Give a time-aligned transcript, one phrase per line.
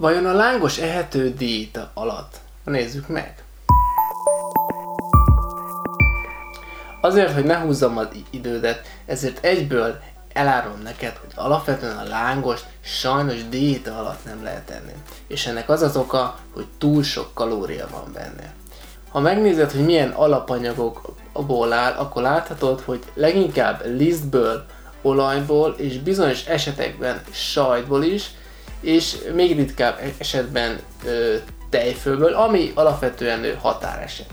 [0.00, 2.40] Vajon a lángos ehető diéta alatt?
[2.64, 3.44] Nézzük meg!
[7.00, 9.98] Azért, hogy ne húzzam az idődet, ezért egyből
[10.32, 14.92] elárulom neked, hogy alapvetően a lángost sajnos diéta alatt nem lehet enni.
[15.26, 18.54] És ennek az az oka, hogy túl sok kalória van benne.
[19.08, 24.64] Ha megnézed, hogy milyen alapanyagokból áll, akkor láthatod, hogy leginkább lisztből,
[25.02, 28.30] olajból és bizonyos esetekben sajtból is,
[28.80, 31.36] és még ritkább esetben ö,
[31.70, 34.32] tejfőből, ami alapvetően ö, határeset.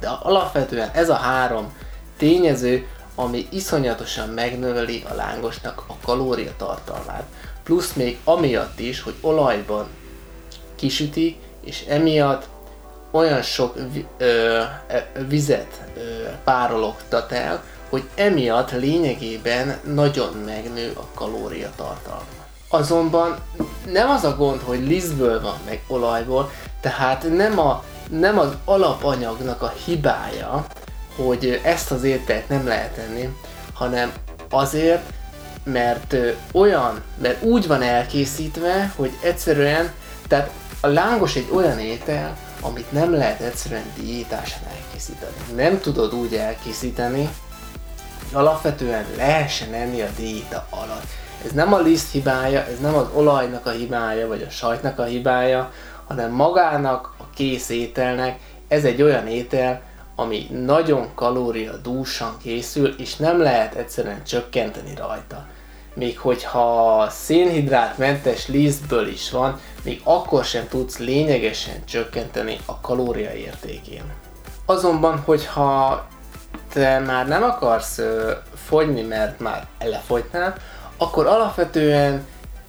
[0.00, 1.72] De alapvetően ez a három
[2.18, 7.24] tényező, ami iszonyatosan megnöveli a lángosnak a kalóriatartalmát.
[7.62, 9.88] Plusz még amiatt is, hogy olajban
[10.76, 12.48] kisütik, és emiatt
[13.10, 13.76] olyan sok
[14.18, 16.00] ö, e, vizet ö,
[16.44, 22.47] párologtat el, hogy emiatt lényegében nagyon megnő a kalóriatartalma.
[22.68, 23.38] Azonban
[23.92, 26.50] nem az a gond, hogy lisztből van, meg olajból,
[26.80, 30.66] tehát nem, a, nem az alapanyagnak a hibája,
[31.16, 33.36] hogy ezt az ételt nem lehet enni,
[33.72, 34.12] hanem
[34.50, 35.12] azért,
[35.64, 36.16] mert
[36.52, 39.92] olyan, mert úgy van elkészítve, hogy egyszerűen,
[40.28, 45.32] tehát a lángos egy olyan étel, amit nem lehet egyszerűen diétásan elkészíteni.
[45.54, 47.28] Nem tudod úgy elkészíteni,
[48.32, 51.06] alapvetően lehessen enni a diéta alatt.
[51.44, 55.04] Ez nem a liszt hibája, ez nem az olajnak a hibája, vagy a sajtnak a
[55.04, 55.72] hibája,
[56.06, 58.38] hanem magának a kész ételnek.
[58.68, 59.82] Ez egy olyan étel,
[60.16, 65.46] ami nagyon kalóriadúsan készül, és nem lehet egyszerűen csökkenteni rajta.
[65.94, 74.02] Még hogyha szénhidrátmentes lisztből is van, még akkor sem tudsz lényegesen csökkenteni a kalória értékén.
[74.66, 76.06] Azonban, hogyha
[76.72, 78.32] te már nem akarsz ö,
[78.66, 80.54] fogyni, mert már elefogytál,
[80.96, 82.26] akkor alapvetően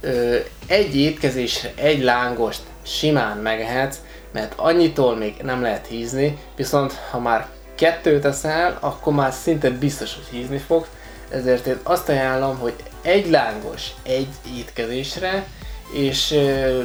[0.00, 3.96] ö, egy étkezésre egy lángost simán megehetsz,
[4.32, 10.14] mert annyitól még nem lehet hízni, viszont ha már kettőt eszel, akkor már szinte biztos,
[10.14, 10.88] hogy hízni fogsz,
[11.30, 15.46] ezért én azt ajánlom, hogy egy lángos egy étkezésre,
[15.92, 16.34] és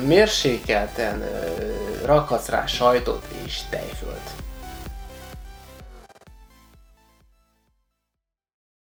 [0.06, 1.24] mérsékelten
[2.06, 4.47] rakhatsz rá sajtot és tejfölt.